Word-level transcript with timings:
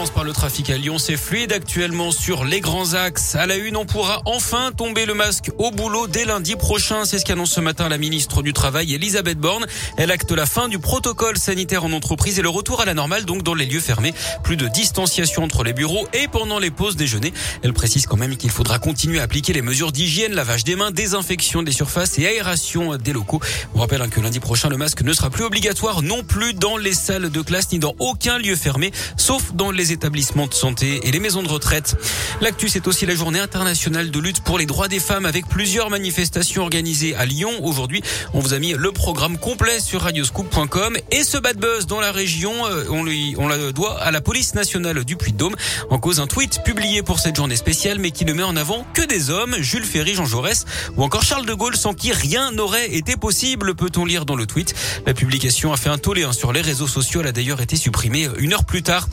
Commence 0.00 0.14
par 0.14 0.24
le 0.24 0.32
trafic 0.32 0.70
à 0.70 0.78
Lyon. 0.78 0.96
C'est 0.96 1.18
fluide 1.18 1.52
actuellement 1.52 2.10
sur 2.10 2.46
les 2.46 2.62
grands 2.62 2.94
axes. 2.94 3.34
À 3.34 3.44
la 3.44 3.56
une, 3.56 3.76
on 3.76 3.84
pourra 3.84 4.22
enfin 4.24 4.72
tomber 4.74 5.04
le 5.04 5.12
masque 5.12 5.50
au 5.58 5.70
boulot 5.72 6.06
dès 6.06 6.24
lundi 6.24 6.56
prochain. 6.56 7.04
C'est 7.04 7.18
ce 7.18 7.26
qu'annonce 7.26 7.50
ce 7.50 7.60
matin 7.60 7.86
la 7.90 7.98
ministre 7.98 8.42
du 8.42 8.54
Travail, 8.54 8.94
Elisabeth 8.94 9.36
Borne. 9.36 9.66
Elle 9.98 10.10
acte 10.10 10.32
la 10.32 10.46
fin 10.46 10.68
du 10.68 10.78
protocole 10.78 11.36
sanitaire 11.36 11.84
en 11.84 11.92
entreprise 11.92 12.38
et 12.38 12.42
le 12.42 12.48
retour 12.48 12.80
à 12.80 12.86
la 12.86 12.94
normale, 12.94 13.26
donc 13.26 13.42
dans 13.42 13.52
les 13.52 13.66
lieux 13.66 13.78
fermés. 13.78 14.14
Plus 14.42 14.56
de 14.56 14.68
distanciation 14.68 15.44
entre 15.44 15.64
les 15.64 15.74
bureaux 15.74 16.08
et 16.14 16.28
pendant 16.28 16.58
les 16.58 16.70
pauses 16.70 16.96
déjeuner. 16.96 17.34
Elle 17.62 17.74
précise 17.74 18.06
quand 18.06 18.16
même 18.16 18.38
qu'il 18.38 18.50
faudra 18.50 18.78
continuer 18.78 19.20
à 19.20 19.24
appliquer 19.24 19.52
les 19.52 19.60
mesures 19.60 19.92
d'hygiène, 19.92 20.32
lavage 20.32 20.64
des 20.64 20.76
mains, 20.76 20.92
désinfection 20.92 21.62
des 21.62 21.72
surfaces 21.72 22.18
et 22.18 22.26
aération 22.26 22.96
des 22.96 23.12
locaux. 23.12 23.40
On 23.74 23.80
rappelle 23.80 24.00
hein, 24.00 24.08
que 24.08 24.22
lundi 24.22 24.40
prochain, 24.40 24.70
le 24.70 24.78
masque 24.78 25.02
ne 25.02 25.12
sera 25.12 25.28
plus 25.28 25.44
obligatoire 25.44 26.00
non 26.00 26.22
plus 26.22 26.54
dans 26.54 26.78
les 26.78 26.94
salles 26.94 27.28
de 27.28 27.42
classe 27.42 27.70
ni 27.70 27.78
dans 27.78 27.94
aucun 27.98 28.38
lieu 28.38 28.56
fermé, 28.56 28.92
sauf 29.18 29.52
dans 29.52 29.70
les 29.70 29.89
établissements 29.92 30.46
de 30.46 30.54
santé 30.54 31.00
et 31.04 31.10
les 31.10 31.20
maisons 31.20 31.42
de 31.42 31.48
retraite. 31.48 31.96
L'actu, 32.40 32.68
c'est 32.68 32.86
aussi 32.86 33.06
la 33.06 33.14
journée 33.14 33.40
internationale 33.40 34.10
de 34.10 34.18
lutte 34.18 34.40
pour 34.40 34.58
les 34.58 34.66
droits 34.66 34.88
des 34.88 35.00
femmes 35.00 35.26
avec 35.26 35.46
plusieurs 35.46 35.90
manifestations 35.90 36.62
organisées 36.62 37.14
à 37.14 37.26
Lyon. 37.26 37.50
Aujourd'hui, 37.62 38.02
on 38.34 38.40
vous 38.40 38.54
a 38.54 38.58
mis 38.58 38.72
le 38.72 38.92
programme 38.92 39.38
complet 39.38 39.80
sur 39.80 40.02
radioscoop.com 40.02 40.96
et 41.10 41.24
ce 41.24 41.38
bad 41.38 41.58
buzz 41.58 41.86
dans 41.86 42.00
la 42.00 42.12
région, 42.12 42.52
euh, 42.66 42.84
on 42.90 43.04
lui, 43.04 43.34
on 43.38 43.48
la 43.48 43.72
doit 43.72 43.98
à 44.00 44.10
la 44.10 44.20
police 44.20 44.54
nationale 44.54 45.04
du 45.04 45.16
Puy-de-Dôme 45.16 45.56
en 45.90 45.98
cause 45.98 46.20
un 46.20 46.26
tweet 46.26 46.62
publié 46.64 47.02
pour 47.02 47.18
cette 47.18 47.36
journée 47.36 47.56
spéciale 47.56 47.98
mais 47.98 48.10
qui 48.10 48.24
ne 48.24 48.32
met 48.32 48.42
en 48.42 48.56
avant 48.56 48.86
que 48.94 49.02
des 49.02 49.30
hommes, 49.30 49.56
Jules 49.60 49.84
Ferry, 49.84 50.14
Jean 50.14 50.26
Jaurès 50.26 50.64
ou 50.96 51.02
encore 51.02 51.22
Charles 51.22 51.46
de 51.46 51.54
Gaulle 51.54 51.76
sans 51.76 51.94
qui 51.94 52.12
rien 52.12 52.52
n'aurait 52.52 52.94
été 52.94 53.16
possible, 53.16 53.74
peut-on 53.74 54.04
lire 54.04 54.26
dans 54.26 54.36
le 54.36 54.46
tweet. 54.46 54.74
La 55.06 55.14
publication 55.14 55.72
a 55.72 55.76
fait 55.76 55.90
un 55.90 55.98
tollé 55.98 56.24
hein, 56.24 56.32
sur 56.32 56.52
les 56.52 56.60
réseaux 56.60 56.86
sociaux, 56.86 57.20
elle 57.20 57.28
a 57.28 57.32
d'ailleurs 57.32 57.60
été 57.60 57.76
supprimée 57.76 58.28
une 58.38 58.52
heure 58.52 58.64
plus 58.64 58.82
tard. 58.82 59.08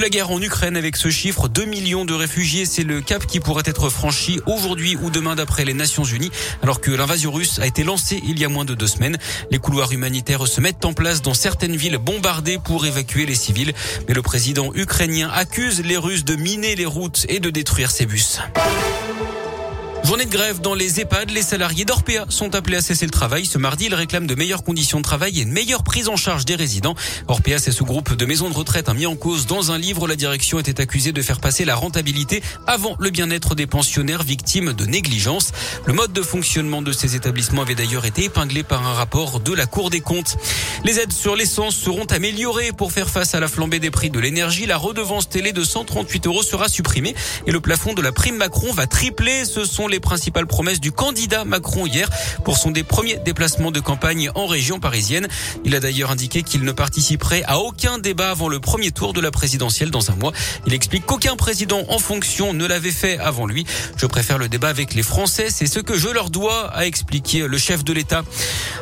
La 0.00 0.08
guerre 0.08 0.30
en 0.30 0.42
Ukraine 0.42 0.76
avec 0.76 0.96
ce 0.96 1.08
chiffre, 1.08 1.46
2 1.46 1.66
millions 1.66 2.04
de 2.04 2.14
réfugiés, 2.14 2.66
c'est 2.66 2.82
le 2.82 3.00
cap 3.00 3.26
qui 3.26 3.38
pourrait 3.38 3.62
être 3.66 3.88
franchi 3.90 4.40
aujourd'hui 4.46 4.96
ou 4.96 5.10
demain 5.10 5.36
d'après 5.36 5.64
les 5.64 5.74
Nations 5.74 6.04
Unies, 6.04 6.30
alors 6.62 6.80
que 6.80 6.90
l'invasion 6.90 7.30
russe 7.30 7.60
a 7.60 7.66
été 7.66 7.84
lancée 7.84 8.20
il 8.26 8.38
y 8.38 8.44
a 8.44 8.48
moins 8.48 8.64
de 8.64 8.74
deux 8.74 8.88
semaines. 8.88 9.18
Les 9.50 9.58
couloirs 9.58 9.92
humanitaires 9.92 10.48
se 10.48 10.60
mettent 10.60 10.84
en 10.84 10.94
place 10.94 11.22
dans 11.22 11.34
certaines 11.34 11.76
villes 11.76 11.98
bombardées 11.98 12.58
pour 12.58 12.86
évacuer 12.86 13.24
les 13.24 13.36
civils, 13.36 13.72
mais 14.08 14.14
le 14.14 14.22
président 14.22 14.72
ukrainien 14.74 15.30
accuse 15.32 15.82
les 15.84 15.96
Russes 15.96 16.24
de 16.24 16.34
miner 16.34 16.74
les 16.74 16.86
routes 16.86 17.26
et 17.28 17.38
de 17.38 17.50
détruire 17.50 17.90
ses 17.90 18.06
bus. 18.06 18.40
Journée 20.04 20.26
de 20.26 20.30
grève 20.30 20.60
dans 20.60 20.74
les 20.74 21.00
EHPAD. 21.00 21.30
Les 21.30 21.40
salariés 21.40 21.86
d'Orpea 21.86 22.26
sont 22.28 22.54
appelés 22.54 22.76
à 22.76 22.82
cesser 22.82 23.06
le 23.06 23.10
travail. 23.10 23.46
Ce 23.46 23.56
mardi, 23.56 23.86
ils 23.86 23.94
réclament 23.94 24.26
de 24.26 24.34
meilleures 24.34 24.62
conditions 24.62 24.98
de 24.98 25.02
travail 25.02 25.38
et 25.38 25.42
une 25.44 25.50
meilleure 25.50 25.82
prise 25.82 26.10
en 26.10 26.16
charge 26.16 26.44
des 26.44 26.56
résidents. 26.56 26.94
Orpea, 27.26 27.58
c'est 27.58 27.72
ce 27.72 27.82
groupe 27.82 28.14
de 28.14 28.26
maisons 28.26 28.50
de 28.50 28.54
retraite 28.54 28.90
mis 28.94 29.06
en 29.06 29.16
cause 29.16 29.46
dans 29.46 29.72
un 29.72 29.78
livre. 29.78 30.06
La 30.06 30.14
direction 30.14 30.58
était 30.58 30.78
accusée 30.78 31.12
de 31.12 31.22
faire 31.22 31.40
passer 31.40 31.64
la 31.64 31.74
rentabilité 31.74 32.42
avant 32.66 32.96
le 32.98 33.08
bien-être 33.08 33.54
des 33.54 33.66
pensionnaires 33.66 34.22
victimes 34.22 34.74
de 34.74 34.84
négligence. 34.84 35.52
Le 35.86 35.94
mode 35.94 36.12
de 36.12 36.20
fonctionnement 36.20 36.82
de 36.82 36.92
ces 36.92 37.16
établissements 37.16 37.62
avait 37.62 37.74
d'ailleurs 37.74 38.04
été 38.04 38.24
épinglé 38.24 38.62
par 38.62 38.86
un 38.86 38.92
rapport 38.92 39.40
de 39.40 39.54
la 39.54 39.64
Cour 39.64 39.88
des 39.88 40.02
comptes. 40.02 40.36
Les 40.84 41.00
aides 41.00 41.14
sur 41.14 41.34
l'essence 41.34 41.76
seront 41.76 42.04
améliorées 42.04 42.72
pour 42.72 42.92
faire 42.92 43.08
face 43.08 43.34
à 43.34 43.40
la 43.40 43.48
flambée 43.48 43.78
des 43.78 43.90
prix 43.90 44.10
de 44.10 44.20
l'énergie. 44.20 44.66
La 44.66 44.76
redevance 44.76 45.30
télé 45.30 45.52
de 45.52 45.64
138 45.64 46.26
euros 46.26 46.42
sera 46.42 46.68
supprimée 46.68 47.14
et 47.46 47.52
le 47.52 47.60
plafond 47.60 47.94
de 47.94 48.02
la 48.02 48.12
prime 48.12 48.36
Macron 48.36 48.70
va 48.70 48.86
tripler. 48.86 49.46
Ce 49.46 49.64
sont 49.64 49.88
les 49.88 49.93
principales 50.00 50.46
promesses 50.46 50.80
du 50.80 50.92
candidat 50.92 51.44
Macron 51.44 51.86
hier 51.86 52.08
pour 52.44 52.58
son 52.58 52.70
des 52.70 52.82
premiers 52.82 53.16
déplacements 53.24 53.70
de 53.70 53.80
campagne 53.80 54.30
en 54.34 54.46
région 54.46 54.80
parisienne. 54.80 55.28
Il 55.64 55.74
a 55.74 55.80
d'ailleurs 55.80 56.10
indiqué 56.10 56.42
qu'il 56.42 56.64
ne 56.64 56.72
participerait 56.72 57.42
à 57.46 57.58
aucun 57.58 57.98
débat 57.98 58.30
avant 58.30 58.48
le 58.48 58.60
premier 58.60 58.90
tour 58.90 59.12
de 59.12 59.20
la 59.20 59.30
présidentielle 59.30 59.90
dans 59.90 60.10
un 60.10 60.16
mois. 60.16 60.32
Il 60.66 60.74
explique 60.74 61.06
qu'aucun 61.06 61.36
président 61.36 61.82
en 61.88 61.98
fonction 61.98 62.52
ne 62.52 62.66
l'avait 62.66 62.90
fait 62.90 63.18
avant 63.18 63.46
lui. 63.46 63.66
Je 63.96 64.06
préfère 64.06 64.38
le 64.38 64.48
débat 64.48 64.68
avec 64.68 64.94
les 64.94 65.02
Français, 65.02 65.48
c'est 65.50 65.66
ce 65.66 65.80
que 65.80 65.96
je 65.96 66.08
leur 66.08 66.30
dois, 66.30 66.70
a 66.74 66.86
expliqué 66.86 67.46
le 67.46 67.58
chef 67.58 67.84
de 67.84 67.92
l'État. 67.92 68.22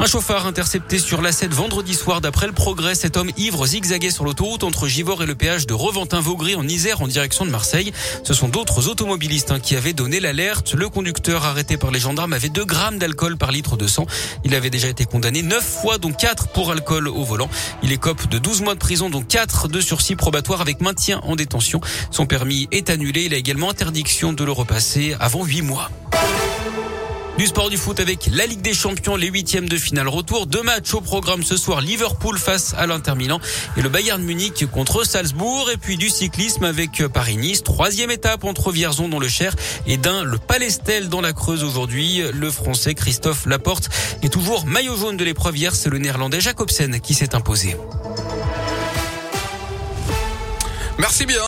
Un 0.00 0.06
chauffard 0.06 0.46
intercepté 0.46 0.98
sur 0.98 1.22
la 1.22 1.32
7 1.32 1.52
vendredi 1.52 1.94
soir 1.94 2.20
d'après 2.20 2.46
le 2.46 2.52
progrès. 2.52 2.94
Cet 2.94 3.16
homme 3.16 3.30
ivre 3.36 3.66
zigzaguait 3.66 4.10
sur 4.10 4.24
l'autoroute 4.24 4.64
entre 4.64 4.88
Givors 4.88 5.22
et 5.22 5.26
le 5.26 5.34
péage 5.34 5.66
de 5.66 5.74
Reventin-Vaugry 5.74 6.56
en 6.56 6.66
Isère 6.66 7.02
en 7.02 7.06
direction 7.06 7.44
de 7.44 7.50
Marseille. 7.50 7.92
Ce 8.24 8.34
sont 8.34 8.48
d'autres 8.48 8.88
automobilistes 8.88 9.50
hein, 9.50 9.60
qui 9.60 9.76
avaient 9.76 9.92
donné 9.92 10.20
l'alerte. 10.20 10.74
Le 10.74 10.88
conducteur 10.94 11.44
arrêté 11.44 11.76
par 11.76 11.90
les 11.90 11.98
gendarmes 11.98 12.32
avait 12.32 12.48
2 12.48 12.64
grammes 12.64 12.98
d'alcool 12.98 13.36
par 13.36 13.50
litre 13.50 13.76
de 13.76 13.88
sang. 13.88 14.06
Il 14.44 14.54
avait 14.54 14.70
déjà 14.70 14.88
été 14.88 15.04
condamné 15.04 15.42
9 15.42 15.60
fois, 15.62 15.98
dont 15.98 16.12
4 16.12 16.52
pour 16.52 16.70
alcool 16.70 17.08
au 17.08 17.24
volant. 17.24 17.50
Il 17.82 17.90
écope 17.90 18.28
de 18.28 18.38
12 18.38 18.62
mois 18.62 18.74
de 18.74 18.78
prison, 18.78 19.10
dont 19.10 19.22
4 19.22 19.66
de 19.66 19.80
sursis 19.80 20.14
probatoire 20.14 20.60
avec 20.60 20.80
maintien 20.80 21.20
en 21.24 21.34
détention. 21.34 21.80
Son 22.12 22.26
permis 22.26 22.68
est 22.70 22.90
annulé. 22.90 23.24
Il 23.24 23.34
a 23.34 23.36
également 23.36 23.70
interdiction 23.70 24.32
de 24.32 24.44
le 24.44 24.52
repasser 24.52 25.16
avant 25.18 25.44
8 25.44 25.62
mois. 25.62 25.90
Du 27.36 27.46
sport 27.46 27.68
du 27.68 27.76
foot 27.76 27.98
avec 27.98 28.28
la 28.30 28.46
Ligue 28.46 28.62
des 28.62 28.74
Champions, 28.74 29.16
les 29.16 29.26
huitièmes 29.26 29.68
de 29.68 29.76
finale 29.76 30.06
retour. 30.06 30.46
Deux 30.46 30.62
matchs 30.62 30.94
au 30.94 31.00
programme 31.00 31.42
ce 31.42 31.56
soir. 31.56 31.80
Liverpool 31.80 32.38
face 32.38 32.74
à 32.78 32.86
l'Inter 32.86 33.16
Milan 33.16 33.40
et 33.76 33.82
le 33.82 33.88
Bayern 33.88 34.22
Munich 34.22 34.64
contre 34.70 35.04
Salzbourg. 35.04 35.68
Et 35.72 35.76
puis 35.76 35.96
du 35.96 36.10
cyclisme 36.10 36.62
avec 36.62 37.04
Paris-Nice. 37.08 37.64
Troisième 37.64 38.12
étape 38.12 38.44
entre 38.44 38.70
Vierzon 38.70 39.08
dans 39.08 39.18
le 39.18 39.26
Cher 39.26 39.56
et 39.88 39.96
d'un 39.96 40.22
le 40.22 40.38
Palestel 40.38 41.08
dans 41.08 41.20
la 41.20 41.32
Creuse 41.32 41.64
aujourd'hui. 41.64 42.22
Le 42.32 42.50
Français 42.52 42.94
Christophe 42.94 43.46
Laporte 43.46 43.88
est 44.22 44.32
toujours 44.32 44.64
maillot 44.66 44.96
jaune 44.96 45.16
de 45.16 45.24
l'épreuve 45.24 45.56
hier. 45.56 45.74
C'est 45.74 45.90
le 45.90 45.98
Néerlandais 45.98 46.40
Jacobsen 46.40 47.00
qui 47.00 47.14
s'est 47.14 47.34
imposé. 47.34 47.76
Merci 50.98 51.26
bien. 51.26 51.42